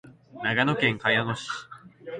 [0.41, 1.47] 長野県茅野市